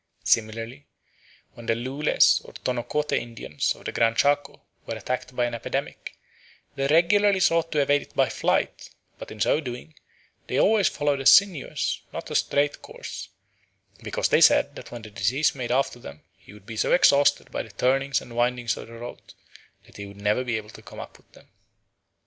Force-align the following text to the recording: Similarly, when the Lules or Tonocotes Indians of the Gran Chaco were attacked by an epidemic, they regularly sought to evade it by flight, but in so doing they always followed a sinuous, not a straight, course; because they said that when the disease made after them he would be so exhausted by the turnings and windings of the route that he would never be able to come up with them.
Similarly, 0.23 0.87
when 1.53 1.67
the 1.67 1.75
Lules 1.75 2.41
or 2.43 2.53
Tonocotes 2.53 3.11
Indians 3.21 3.75
of 3.75 3.85
the 3.85 3.91
Gran 3.91 4.15
Chaco 4.15 4.63
were 4.87 4.95
attacked 4.95 5.35
by 5.35 5.45
an 5.45 5.53
epidemic, 5.53 6.15
they 6.73 6.87
regularly 6.87 7.39
sought 7.39 7.71
to 7.71 7.79
evade 7.79 8.01
it 8.01 8.15
by 8.15 8.27
flight, 8.27 8.89
but 9.19 9.29
in 9.29 9.39
so 9.39 9.59
doing 9.61 9.93
they 10.47 10.59
always 10.59 10.87
followed 10.87 11.19
a 11.21 11.27
sinuous, 11.27 12.01
not 12.11 12.31
a 12.31 12.35
straight, 12.35 12.81
course; 12.81 13.29
because 14.01 14.29
they 14.29 14.41
said 14.41 14.75
that 14.75 14.89
when 14.91 15.03
the 15.03 15.11
disease 15.11 15.53
made 15.53 15.69
after 15.71 15.99
them 15.99 16.23
he 16.35 16.51
would 16.51 16.65
be 16.65 16.77
so 16.77 16.91
exhausted 16.93 17.51
by 17.51 17.61
the 17.61 17.69
turnings 17.69 18.21
and 18.21 18.35
windings 18.35 18.75
of 18.77 18.87
the 18.87 18.93
route 18.93 19.35
that 19.85 19.97
he 19.97 20.07
would 20.07 20.17
never 20.17 20.43
be 20.43 20.57
able 20.57 20.71
to 20.71 20.81
come 20.81 20.99
up 20.99 21.15
with 21.19 21.31
them. 21.33 21.47